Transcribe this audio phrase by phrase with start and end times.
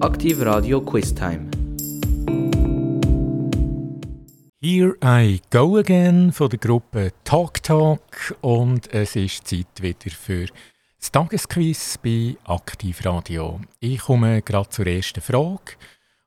[0.00, 1.50] Aktiv Radio Quiz Time.
[4.62, 10.46] Here I Go Again von der Gruppe Talk Talk und es ist Zeit wieder für
[10.98, 13.60] das Tagesquiz bei Aktiv Radio.
[13.80, 15.74] Ich komme gerade zur ersten Frage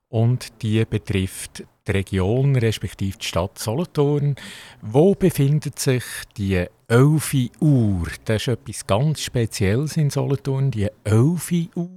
[0.08, 4.36] und die betrifft die Region respektive die Stadt Solothurn.
[4.82, 6.04] Wo befindet sich
[6.36, 8.06] die Elfi Uhr?
[8.24, 11.90] Das ist etwas ganz Spezielles in Solothurn, die Elfi Uhr.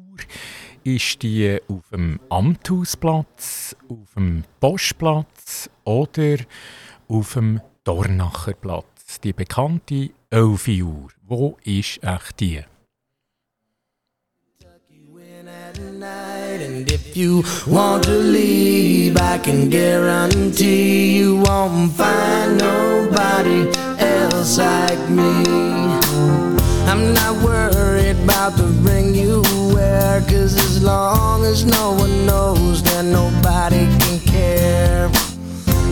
[0.88, 6.38] Ist die auf dem Amthausplatz, auf dem Postplatz oder
[7.10, 9.20] auf dem Dornacherplatz?
[9.22, 11.10] Die bekannte Elfi-Uhr.
[11.28, 12.62] Wo ist echt die?
[16.60, 23.68] And if you want to leave, I can guarantee you won't find nobody
[24.00, 26.47] else like me.
[26.88, 32.82] I'm not worried about the ring you wear, cause as long as no one knows,
[32.82, 35.10] then nobody can care.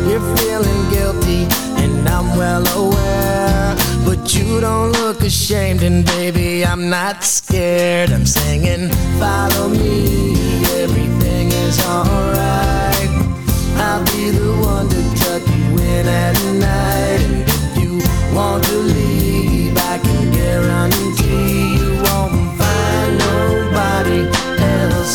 [0.07, 1.47] You're feeling guilty,
[1.83, 3.75] and I'm well aware.
[4.05, 8.11] But you don't look ashamed, and baby, I'm not scared.
[8.11, 10.33] I'm singing, follow me,
[10.81, 13.09] everything is alright.
[13.83, 17.19] I'll be the one to tuck you in at night.
[17.27, 17.99] And if you
[18.33, 19.24] want to leave,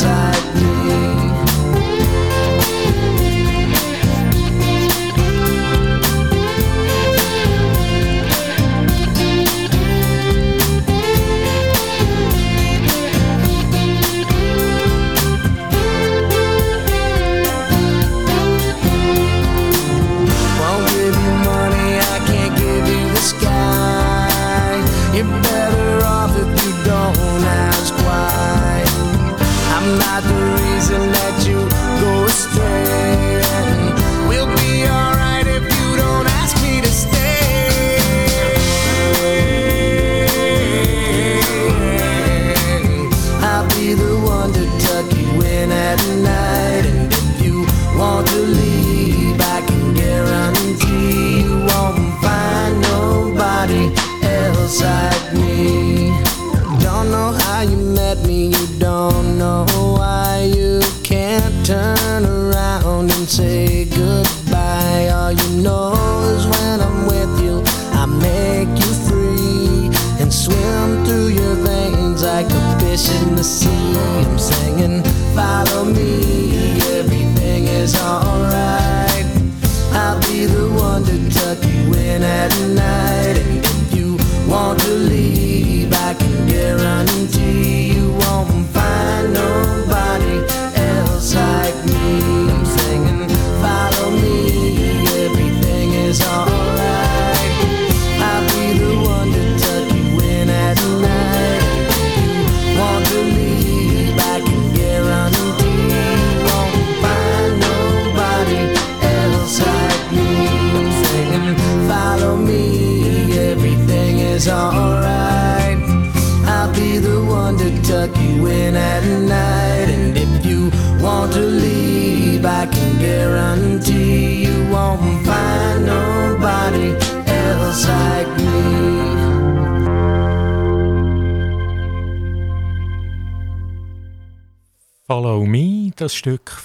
[0.02, 0.29] I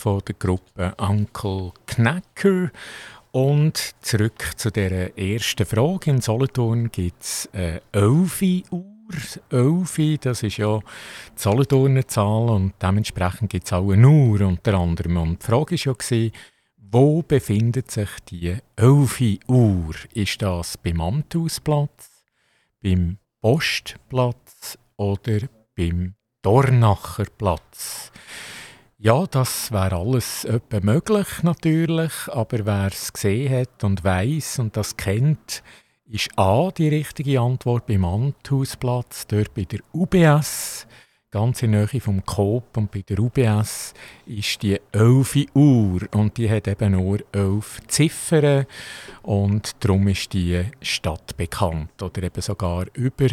[0.06, 2.70] von der Gruppe Uncle Knacker.
[3.32, 6.12] Und zurück zu der ersten Frage.
[6.12, 8.86] In Solothurn gibt es eine Elfi-Uhr.
[9.50, 10.84] Elfi, das ist ja die
[11.42, 15.18] Solothurner Zahl und dementsprechend gibt es auch eine Uhr unter anderem.
[15.18, 16.30] Und die Frage war ja,
[16.78, 19.96] wo befindet sich die Elfi-Uhr?
[20.14, 22.26] Ist das beim Amthausplatz,
[22.84, 25.40] beim Postplatz oder
[25.76, 28.12] beim Dornacherplatz?
[28.98, 34.78] Ja, das wäre alles etwa möglich natürlich, aber wer es gesehen hat und weiß und
[34.78, 35.64] das kennt,
[36.06, 40.88] ist A die richtige Antwort beim Amthausplatz, dort bei der UBS,
[41.36, 43.94] ganz in Nähe vom Coop und bei der UBS
[44.26, 48.66] ist die 11 Uhr und die hat eben nur 11 Ziffern
[49.22, 53.28] und darum ist die Stadt bekannt oder eben sogar über,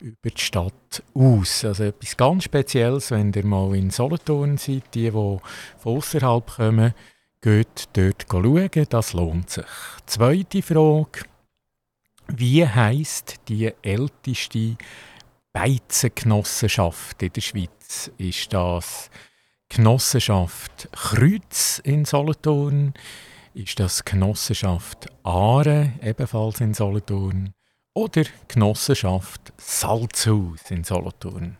[0.00, 1.64] über die Stadt aus.
[1.64, 5.40] Also etwas ganz Spezielles, wenn ihr mal in Solothurn seid, die, die von
[5.82, 6.92] außerhalb kommen,
[7.40, 9.64] geht dort schauen, das lohnt sich.
[10.04, 11.20] Zweite Frage.
[12.28, 14.76] Wie heisst die älteste
[15.56, 18.10] Beizengenossenschaft in der Schweiz?
[18.18, 19.08] Ist das
[19.70, 22.92] Genossenschaft Kreuz in Solothurn?
[23.54, 27.54] Ist das Genossenschaft Aare, ebenfalls in Solothurn?
[27.94, 31.56] Oder Genossenschaft Salzhaus in Solothurn?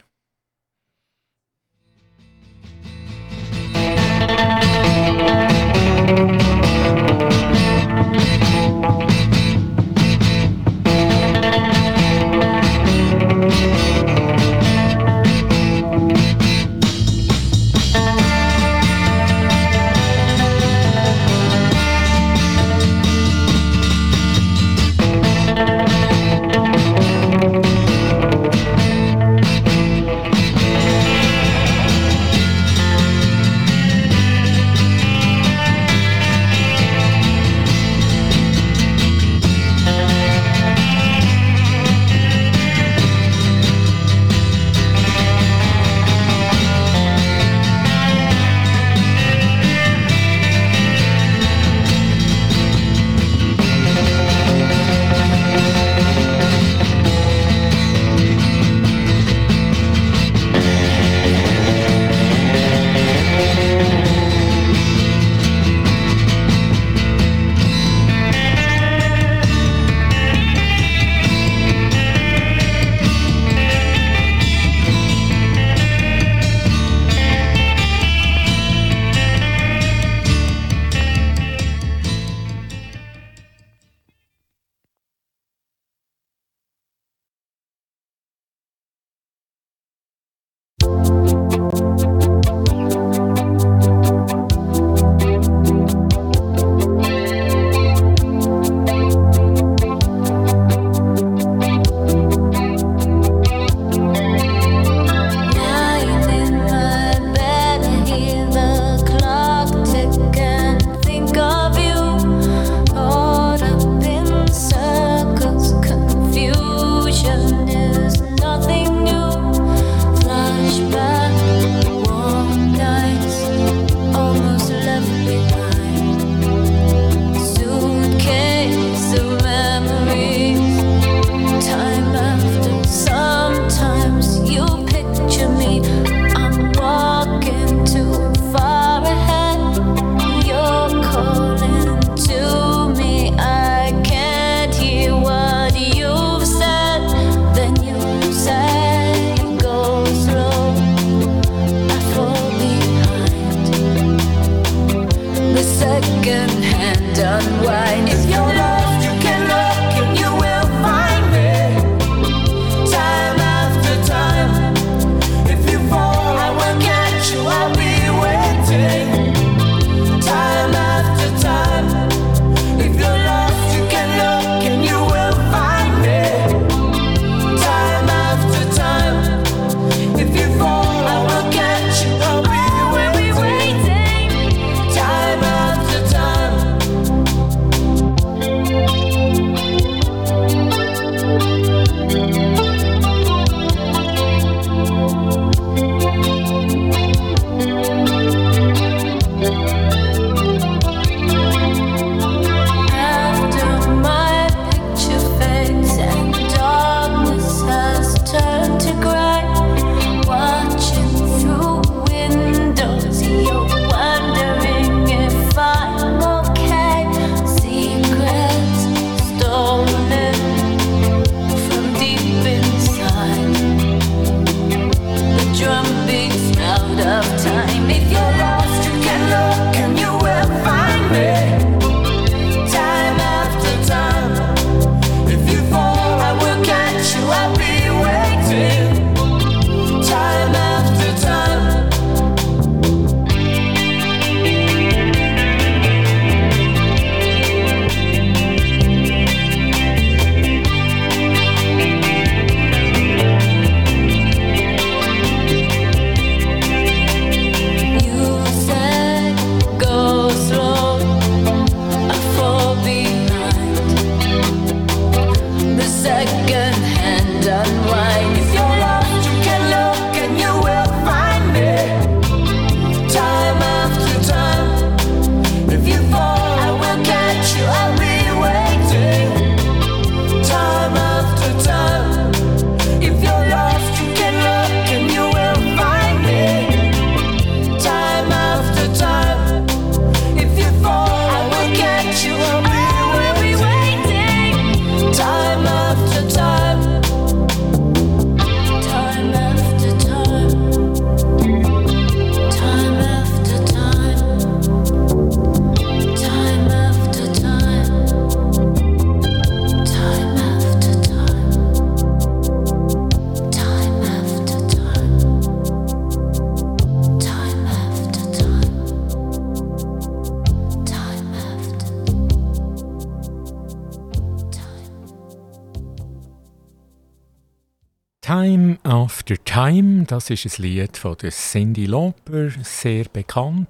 [330.28, 333.68] Das ist ein Lied von der Cindy Lauper, sehr bekannt.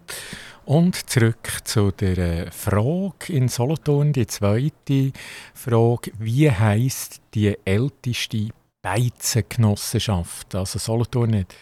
[0.64, 5.12] Und zurück zu der äh, Frage in Solothurn, die zweite
[5.54, 6.12] Frage.
[6.18, 8.48] Wie heißt die älteste
[8.82, 10.54] Beizengenossenschaft?
[10.54, 11.54] Also Solothurn hat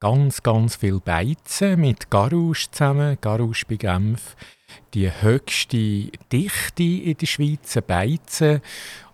[0.00, 4.36] ganz, ganz viel Beizen mit Garouche zusammen, Garouche bei Genf.
[4.94, 8.60] Die höchste Dichte in der Schweiz, Beizen.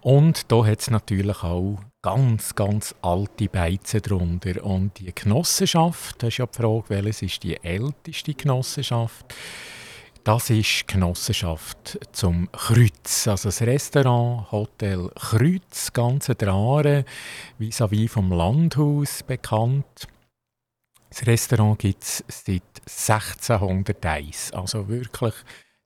[0.00, 4.62] Und da hat es natürlich auch ganz, ganz alte Beizen drunter.
[4.62, 9.34] Und die Genossenschaft, das ist ja die Frage, welches ist die älteste Genossenschaft?
[10.22, 13.26] Das ist die Genossenschaft zum Kreuz.
[13.26, 17.04] Also das Restaurant Hotel Kreuz, ganz dran,
[17.58, 20.06] vis-à-vis vom Landhaus bekannt.
[21.10, 25.34] Das Restaurant gibt es seit 1601, also wirklich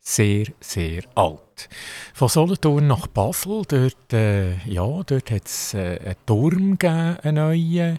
[0.01, 1.69] sehr, sehr alt.
[2.15, 7.35] Von Solothurn nach Basel, dort, äh, ja, dort hat es äh, einen Turm gegeben, einen
[7.37, 7.99] neuen.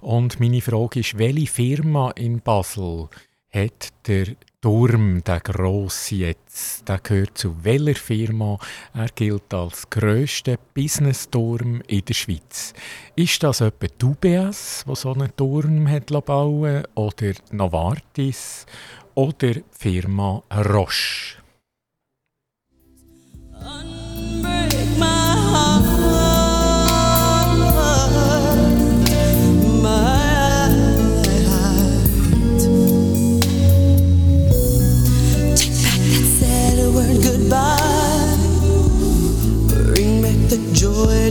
[0.00, 3.08] Und meine Frage ist, welche Firma in Basel
[3.50, 4.26] hat der
[4.60, 8.58] Turm, der grosse jetzt, der gehört zu welcher Firma?
[8.94, 12.72] Er gilt als grösster Business-Turm in der Schweiz.
[13.14, 18.66] Ist das etwa die UBS, die so einen Turm hat bauen oder Novartis
[19.14, 21.34] oder Firma Roche?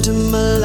[0.04, 0.63] To my life.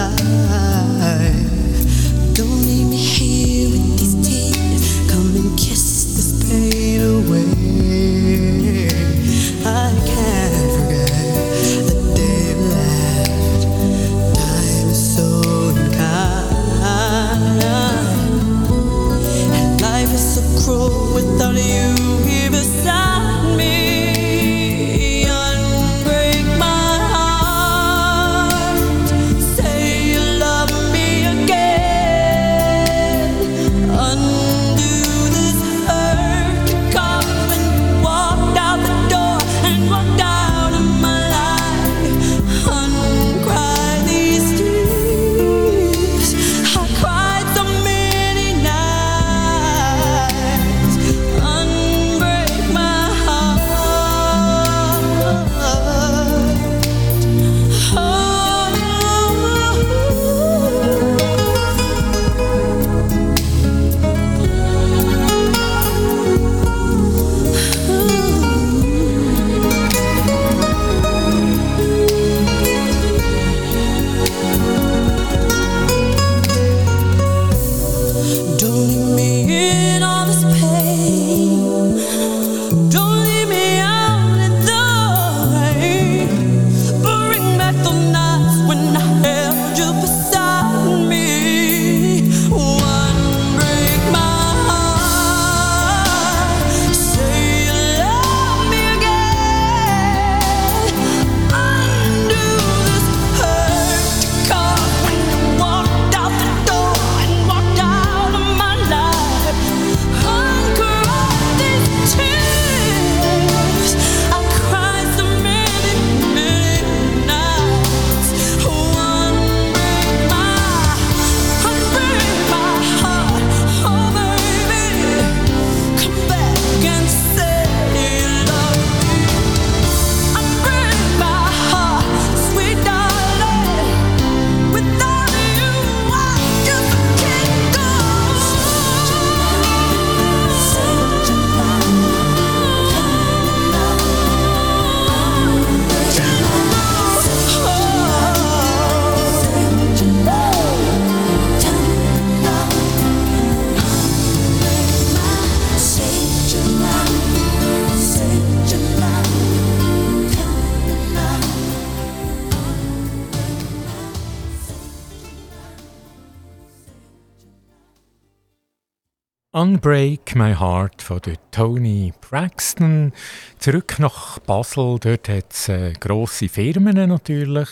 [169.88, 173.10] Unbreak My Heart von Tony Braxton.
[173.58, 177.70] Zurück nach Basel, dort hat es äh, grosse Firmen natürlich,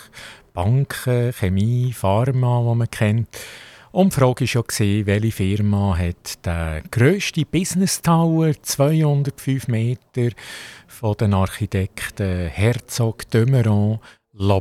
[0.54, 3.28] Banken, Chemie, Pharma, die man kennt.
[3.92, 10.30] Und die Frage war ja, welche Firma hat den grössten Business Tower, 205 Meter,
[10.87, 13.99] von den Architekten Herzog de Meuron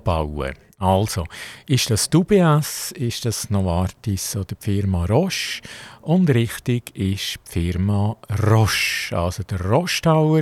[0.03, 1.23] bauen Also,
[1.67, 5.61] ist das UBS, ist das Novartis oder die Firma Roche?
[6.01, 9.17] Und richtig ist die Firma Roche.
[9.17, 10.41] Also der Roche Tower,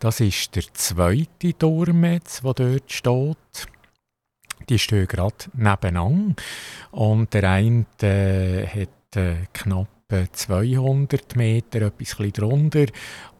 [0.00, 3.36] das ist der zweite Turm der dort steht.
[4.70, 6.34] Die stehen gerade nebeneinander.
[6.90, 9.88] Und der eine äh, hat äh, knapp
[10.32, 12.86] 200 Meter, etwas drunter.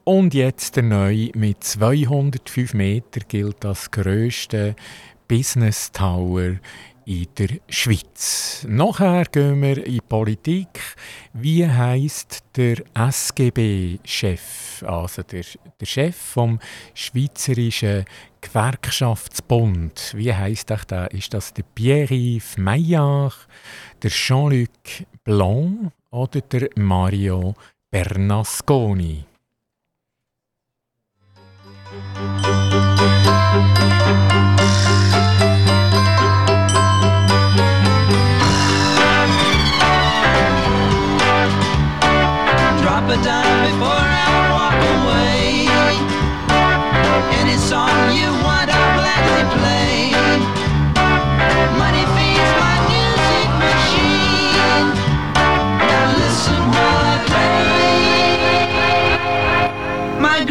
[0.05, 4.77] Und jetzt der neue mit 205 Meter gilt als grösste
[5.29, 6.57] Business Tower
[7.07, 8.65] in der Schweiz.
[8.69, 10.81] Nachher gehen wir in die Politik.
[11.33, 15.45] Wie heißt der SGB-Chef, also der,
[15.81, 16.59] der Chef vom
[16.95, 18.05] Schweizerischen
[18.41, 20.13] Gewerkschaftsbund?
[20.17, 21.11] Wie heißt der?
[21.13, 23.47] Ist das der Pierre-Yves Maillard,
[24.03, 27.55] der Jean-Luc Blanc oder der Mario
[27.91, 29.25] Bernasconi?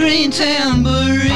[0.03, 1.32] Green tambourine.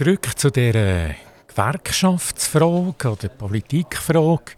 [0.00, 1.14] Zurück zu der
[1.46, 4.54] Gewerkschaftsfrage oder Politikfrage.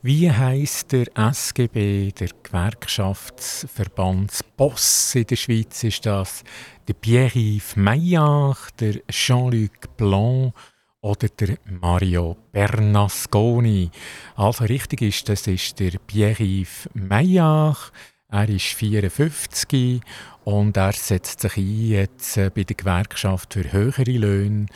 [0.00, 5.84] Wie heißt der SGB, der Gewerkschaftsverbandsboss in der Schweiz?
[5.84, 6.42] Ist das
[6.88, 10.54] der Pierre-Yves Maillard, der Jean-Luc Blanc
[11.02, 13.90] oder der Mario Bernasconi?
[14.36, 17.92] Also richtig ist, das ist der Pierre-Yves Maillard.
[18.30, 20.02] Er ist 54
[20.44, 24.66] und er setzt sich ein jetzt äh, bei der Gewerkschaft für höhere Löhne,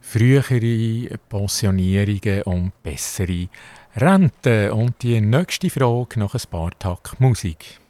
[0.00, 3.48] frühere Pensionierungen und bessere
[3.94, 4.70] Renten.
[4.70, 7.81] Und die nächste Frage nach ein paar Tag Musik.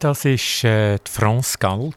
[0.00, 0.32] Das war
[0.70, 1.90] äh, die France Gall,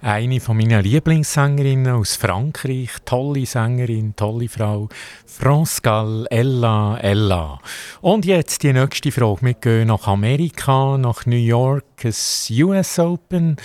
[0.00, 2.90] eine von meiner Lieblingssängerinnen aus Frankreich.
[3.04, 4.88] Tolle Sängerin, tolle Frau.
[5.26, 7.60] France Gall, Ella Ella.
[8.00, 9.42] Und jetzt die nächste Frage.
[9.42, 13.56] Wir gehen nach Amerika, nach New York, das US Open,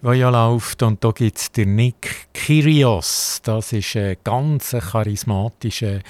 [0.00, 0.82] das ja läuft.
[0.82, 3.40] Und da gibt es den Nick Kyrgios.
[3.42, 6.00] Das ist ein ganz charismatischer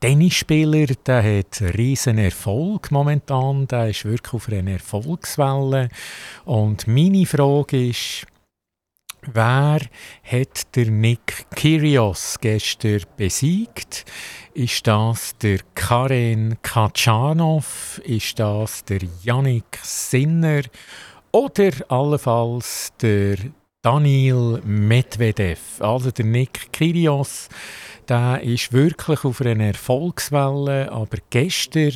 [0.00, 5.88] Tennisspieler, der hat riesen Erfolg momentan, der ist wirklich auf einer Erfolgswelle.
[6.44, 8.26] Und meine Frage ist,
[9.32, 9.80] wer
[10.22, 14.04] hat der Nick Kyrgios gestern besiegt?
[14.52, 18.00] Ist das der Karen Kachanov?
[18.04, 20.62] Ist das der Yannick Sinner?
[21.32, 23.36] Oder allenfalls der
[23.82, 25.80] Daniel Medvedev?
[25.80, 27.48] Also der Nick Kyrgios
[28.08, 31.92] der ist wirklich auf einer Erfolgswelle, aber gestern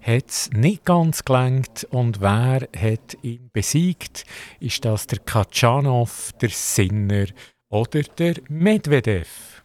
[0.00, 1.86] hat es nicht ganz gelangt.
[1.90, 4.24] Und wer hat ihn besiegt?
[4.60, 7.26] Ist das der Kachanov, der Sinner
[7.68, 9.62] oder der Medvedev?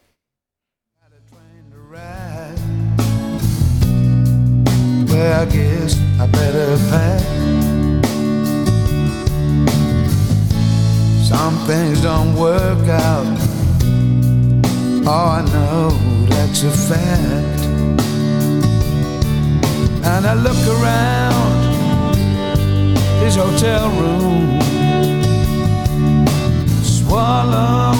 [5.10, 7.22] Well, I guess I better pack.
[11.24, 13.57] Some things don't work out
[15.10, 15.91] Oh, I know
[16.28, 17.62] that's a fact.
[20.04, 22.15] And I look around
[23.24, 24.60] his hotel room,
[26.84, 27.93] swallow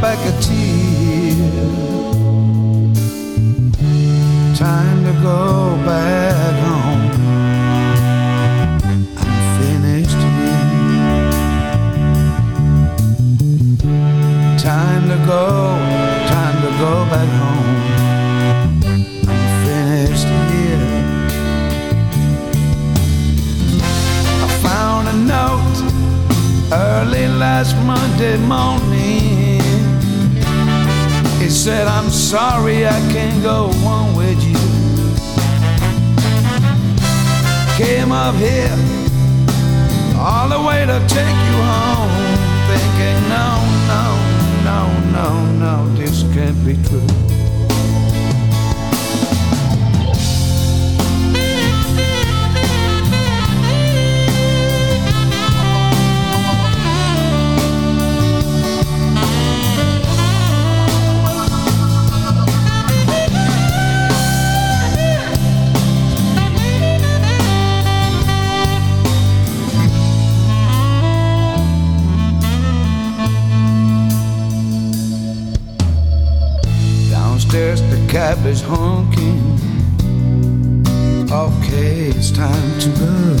[0.00, 1.36] back a tear.
[4.56, 7.01] Time to go back home.
[15.26, 15.78] Go,
[16.28, 18.72] time to go back home.
[19.28, 20.82] I'm finished here.
[24.42, 25.76] I found a note
[26.72, 29.60] early last Monday morning.
[31.40, 34.62] It said, I'm sorry I can't go on with you.
[37.76, 38.76] Came up here
[40.18, 42.10] all the way to take you home,
[42.68, 43.46] thinking, no,
[43.88, 44.31] no
[45.12, 47.21] no, no, this can't be true.
[78.46, 79.58] Is honking.
[81.30, 83.36] Okay, it's time to go.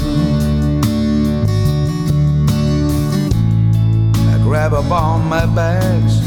[4.32, 6.20] I grab up all my bags,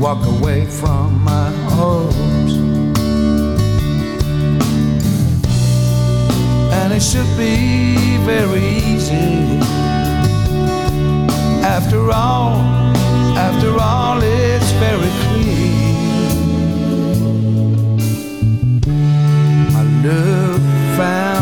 [0.00, 2.54] walk away from my hopes.
[6.72, 9.60] And it should be very easy.
[11.62, 12.56] After all,
[13.36, 15.33] after all, it's very clear.
[20.04, 20.10] To
[20.98, 21.33] found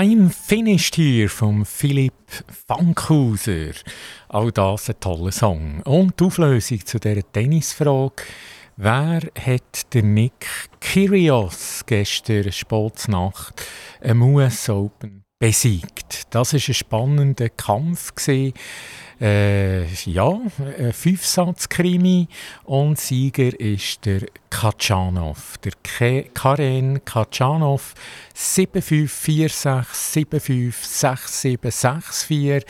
[0.00, 2.12] I'm Finished Here von Philipp
[2.68, 3.72] Fankhauser.
[4.28, 5.82] Auch das ein toller Song.
[5.82, 8.22] Und die Auflösung zu dieser Tennisfrage.
[8.76, 10.46] Wer hat der Nick
[10.78, 13.60] Kyrgios gestern Sportsnacht
[14.00, 16.26] am US Open besiegt.
[16.30, 18.12] Das ist ein spannender Kampf
[19.20, 20.40] Äh, ja,
[20.78, 22.28] ein Fünfsatz-Krimi
[22.64, 25.72] und Sieger ist der Kachanov, der
[26.34, 27.94] Karen Kachanov
[28.40, 32.64] 7546 754675674.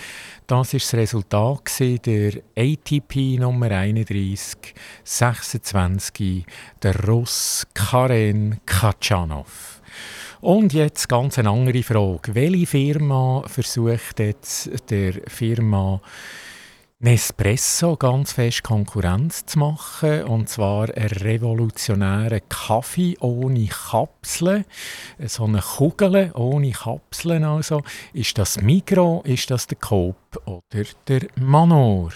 [0.47, 4.57] Das ist das Resultat der ATP Nummer 31
[5.05, 6.47] 26,
[6.83, 9.83] der Russ Karen Katschanov.
[10.41, 12.35] Und jetzt ganz eine andere Frage.
[12.35, 16.01] Welche Firma versucht jetzt der Firma
[17.01, 20.25] Nespresso ganz fest Konkurrenz zu machen.
[20.25, 24.65] Und zwar einen revolutionären Kaffee ohne Kapseln.
[25.17, 27.83] Äh, so eine Kugel ohne Kapseln also.
[28.13, 32.11] Ist das Migro, ist das der Coop oder der Manor?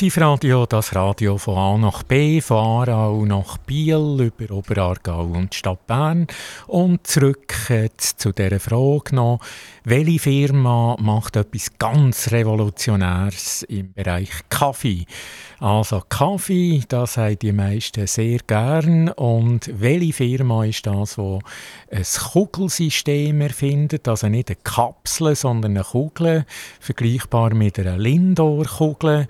[0.00, 2.56] Aktivradio, das Radio von A nach B, von
[2.88, 6.26] Aarau nach Biel, über Oberaargau und Stadt Bern.
[6.66, 9.40] Und zurück jetzt zu der Frage noch,
[9.84, 15.04] welche Firma macht etwas ganz Revolutionäres im Bereich Kaffee?
[15.58, 19.10] Also Kaffee, das haben die meisten sehr gern.
[19.10, 21.40] Und welche Firma ist das, wo
[21.90, 24.08] ein Kugelsystem erfindet?
[24.08, 26.46] Also nicht eine Kapsel, sondern eine Kugel,
[26.80, 29.28] vergleichbar mit einer Lindor-Kugel.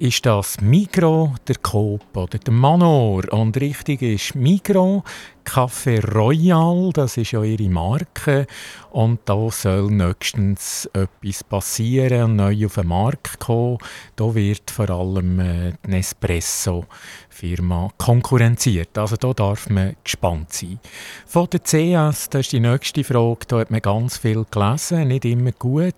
[0.00, 3.32] Ist das Migro, der Coop oder der Manor?
[3.32, 5.02] Und richtig ist Migro,
[5.48, 8.46] Café Royal, das ist ja ihre Marke.
[8.90, 13.78] Und da soll nächstens etwas passieren neu auf den Markt kommen.
[14.16, 16.84] Da wird vor allem äh, die Nespresso
[17.30, 18.98] Firma konkurrenziert.
[18.98, 20.80] Also da darf man gespannt sein.
[21.24, 25.24] Von der CS, das ist die nächste Frage, da hat man ganz viel gelesen, nicht
[25.24, 25.94] immer gut.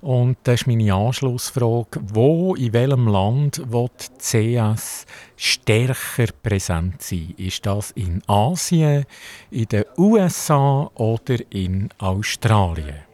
[0.00, 5.04] Und das ist meine Anschlussfrage, wo, in welchem Land wird CS
[5.38, 7.34] stärker präsent sein?
[7.38, 9.06] Ist das in Asien,
[9.50, 13.07] in den USA oder in Australien?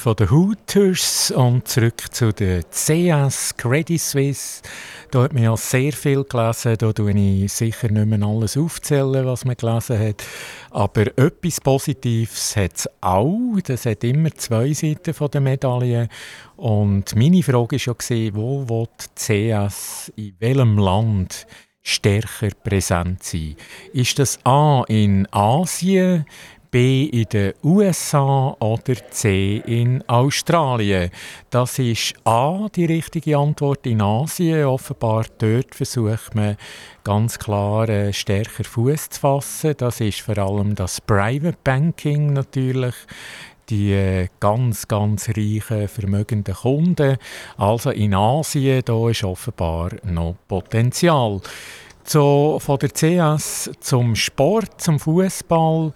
[0.00, 4.62] Von den Hooters und zurück zu der CS Credit Suisse.
[5.10, 9.26] Da hat man ja sehr viel gelesen, da tue ich sicher nicht mehr alles aufzählen,
[9.26, 10.24] was man gelesen hat.
[10.70, 13.58] Aber etwas Positives hat es auch.
[13.62, 16.08] Das hat immer zwei Seiten von der Medaille.
[16.56, 21.46] Und meine Frage war ja, wo wird CS in welchem Land
[21.82, 23.54] stärker präsent sein?
[23.92, 26.24] Ist das A in Asien,
[26.70, 31.10] B in den USA oder C in Australien?
[31.50, 34.64] Das ist A die richtige Antwort in Asien.
[34.64, 36.56] Offenbar dort versucht man
[37.02, 39.74] ganz klar äh, stärker Fuß zu fassen.
[39.76, 42.94] Das ist vor allem das Private Banking natürlich
[43.68, 47.16] die äh, ganz, ganz reichen, vermögenden Kunden.
[47.56, 51.40] Also in Asien, da ist offenbar noch Potenzial.
[52.04, 55.92] So, von der CS zum Sport, zum Fußball.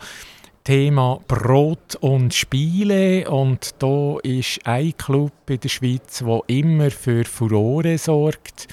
[0.64, 3.30] Thema Brot und Spiele.
[3.30, 8.66] Und da ist ein Club in der Schweiz, der immer für Furore sorgt.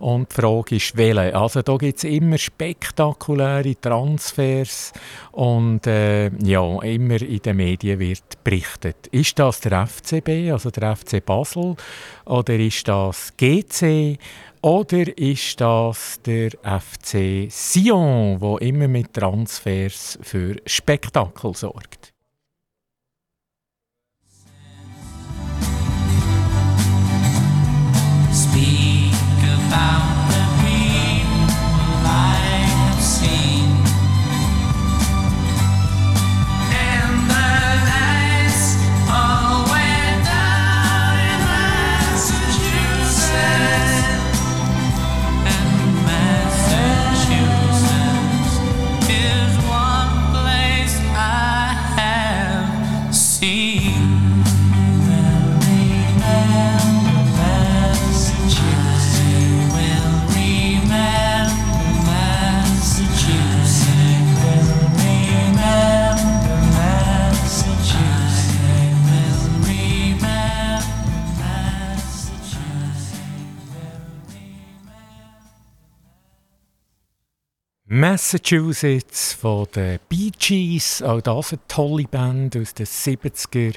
[0.00, 1.36] Und die Frage ist, welche.
[1.36, 4.92] Also da gibt es immer spektakuläre Transfers.
[5.30, 9.06] Und äh, ja, immer in den Medien wird berichtet.
[9.12, 11.76] Ist das der FCB, also der FC Basel?
[12.24, 14.18] Oder ist das GC
[14.66, 22.12] oder ist das der FC Sion, wo immer mit Transfers für Spektakel sorgt?
[28.32, 29.14] Speak
[29.70, 30.15] about
[78.16, 83.74] Massachusetts von den Bee Gees, auch das eine tolle Band aus den 70er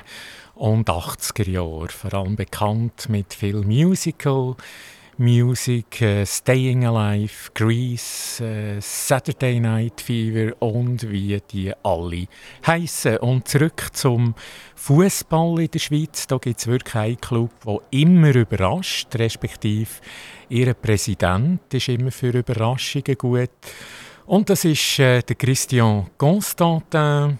[0.56, 1.90] und 80er Jahren.
[1.90, 4.56] Vor allem bekannt mit viel Musical,
[5.18, 12.28] Music, äh, Staying Alive, Grease, äh, Saturday Night Fever und wie die alle
[12.66, 13.18] heißen.
[13.18, 14.36] Und zurück zum
[14.76, 16.28] Fußball in der Schweiz.
[16.28, 19.90] Da gibt es wirklich einen Club, der immer überrascht, respektive
[20.48, 23.50] ihr Präsident ist immer für Überraschungen gut.
[24.30, 27.40] Und das ist äh, der Christian Constantin,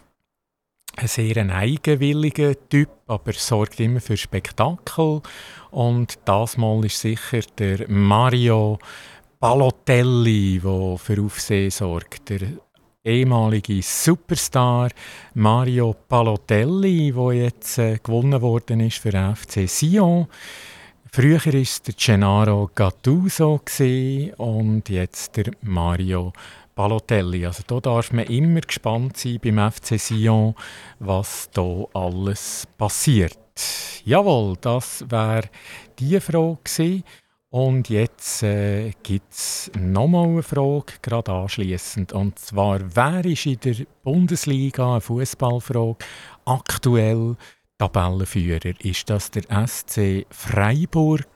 [0.98, 5.22] ein sehr eigenwilliger Typ, aber sorgt immer für Spektakel.
[5.70, 8.80] Und das Mal ist sicher der Mario
[9.40, 12.28] Balotelli, der für Aufsehen sorgt.
[12.32, 12.40] Der
[13.04, 14.90] ehemalige Superstar
[15.36, 20.26] Mario Balotelli, der jetzt äh, gewonnen worden ist für FC Sion.
[21.12, 23.62] Früher war es der Gennaro Gattuso
[24.38, 26.50] und jetzt der Mario Balotelli.
[26.80, 30.56] Also da darf man immer gespannt sein beim FC Sion,
[31.00, 33.38] was da alles passiert.
[34.06, 35.50] Jawohl, das wäre
[36.00, 37.04] die Frage gewesen.
[37.50, 42.14] Und jetzt äh, gibt es nochmal eine Frage, gerade anschließend.
[42.14, 45.98] Und zwar, wer ist in der Bundesliga, eine Fußballfrage,
[46.46, 47.36] aktuell
[47.78, 48.74] Tabellenführer?
[48.82, 51.28] Ist das der SC Freiburg?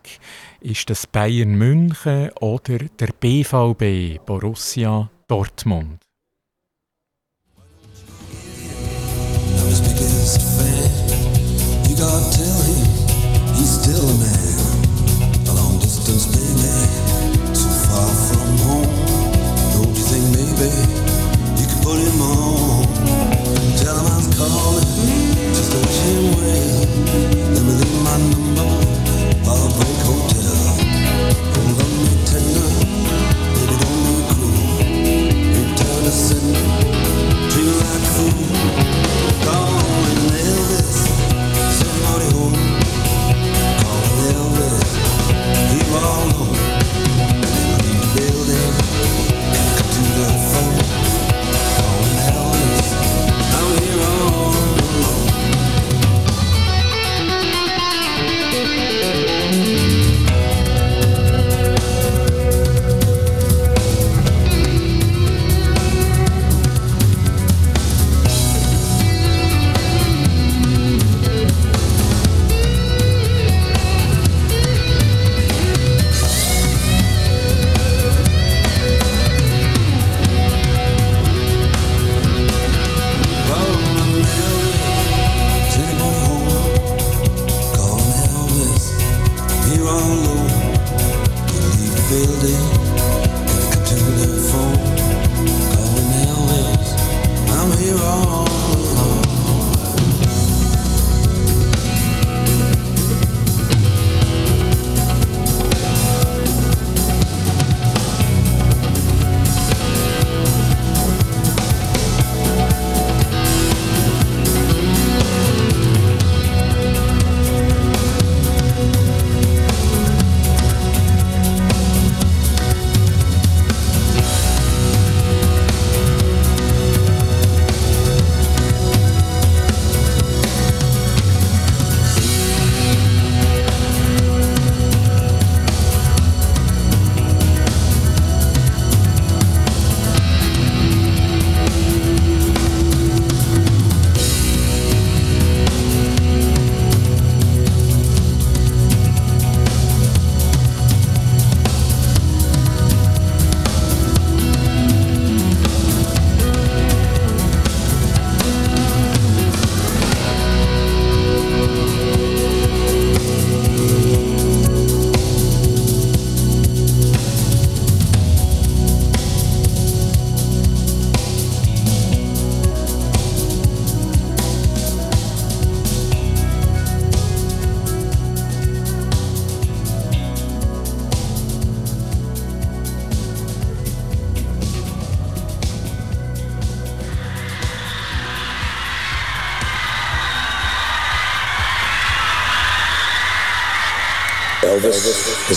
[0.61, 6.03] Ist das Bayern München oder der BVB Borussia Dortmund?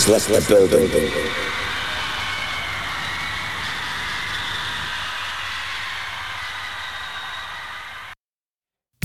[0.09, 0.89] Left the building.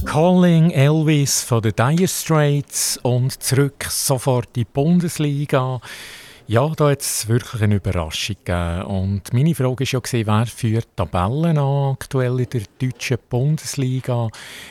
[0.04, 5.80] Calling Elvis von den Dire Straits und zurück sofort in die Bundesliga.
[6.52, 8.82] Ja, da hat es wirklich eine Überraschung gegeben.
[8.82, 14.28] Und meine Frage war ja, wer führt Tabellen an aktuell in der deutschen Bundesliga?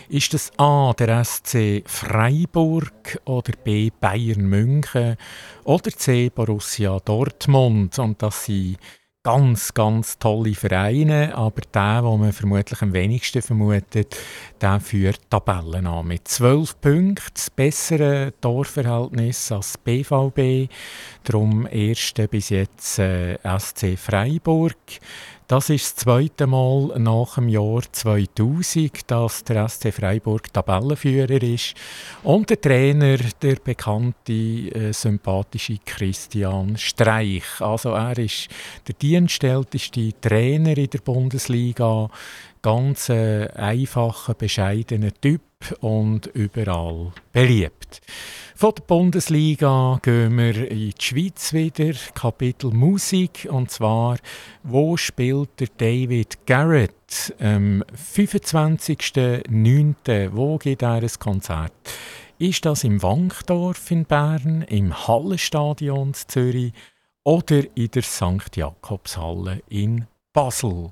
[0.08, 5.18] Ist das A, der SC Freiburg oder B, Bayern München
[5.64, 7.98] oder C, Borussia Dortmund?
[7.98, 8.78] Und das sind
[9.24, 14.18] ganz, ganz tolle Vereine, aber der, den man vermutlich am wenigsten vermutet,
[14.60, 16.08] der führt Tabellen an.
[16.08, 20.72] Mit 12 Punkten, das bessere Torverhältnis als BVB,
[21.24, 24.76] darum erste bis jetzt äh, SC Freiburg.
[25.52, 31.74] Das ist das zweite Mal nach dem Jahr 2000, dass der SC Freiburg Tabellenführer ist.
[32.24, 37.60] Und der Trainer, der bekannte, äh, sympathische Christian Streich.
[37.60, 38.48] Also er ist
[38.88, 42.10] der dienstälteste Trainer in der Bundesliga.
[42.62, 45.42] Ganz äh, einfacher, bescheidener Typ
[45.80, 48.02] und überall beliebt.
[48.56, 53.48] Von der Bundesliga gehen wir in die Schweiz wieder, Kapitel Musik.
[53.50, 54.20] Und zwar,
[54.62, 57.84] wo spielt der David Garrett am
[58.14, 60.30] 25.09.?
[60.32, 61.74] Wo geht er ein Konzert?
[62.38, 66.74] Ist das im Wankdorf in Bern, im Hallenstadion in Zürich
[67.24, 68.56] oder in der St.
[68.56, 70.92] Jakobshalle in Basel?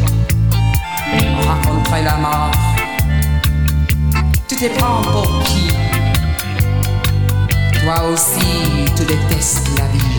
[2.03, 2.51] la mort.
[4.47, 5.71] Tu te prends pour qui?
[7.83, 10.10] Toi aussi, tu détestes la vie.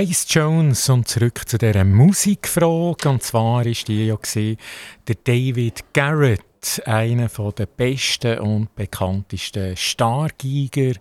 [0.00, 3.06] Grace Jones und zurück zu dieser Musikfrage.
[3.06, 6.40] Und zwar ist die ja der David Garrett,
[6.86, 10.94] einer der besten und bekanntesten Stargeiger,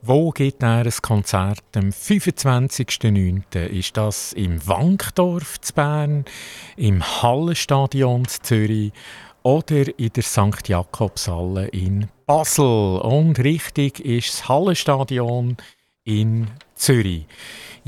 [0.00, 1.64] Wo gibt er ein Konzert?
[1.74, 3.66] Am 25.09.
[3.66, 6.24] ist das im Wankdorf zu Bern,
[6.76, 8.92] im Hallenstadion zu Zürich
[9.42, 10.68] oder in der St.
[10.68, 13.00] Jakobshalle in Basel.
[13.00, 15.56] Und richtig ist das Hallenstadion
[16.04, 17.26] in Zürich.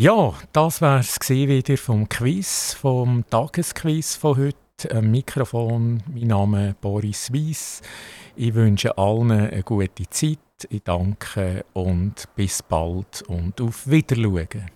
[0.01, 4.97] Ja, das war es wieder vom Quiz, vom Tagesquiz von heute.
[4.97, 7.83] Am Mikrofon, mein Name ist Boris Weiss.
[8.37, 10.39] Ich wünsche allen eine gute Zeit.
[10.71, 14.71] Ich danke und bis bald und auf Wiedersehen.